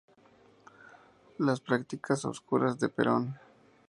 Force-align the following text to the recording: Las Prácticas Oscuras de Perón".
Las 1.37 1.59
Prácticas 1.59 2.25
Oscuras 2.25 2.79
de 2.79 2.89
Perón". 2.89 3.35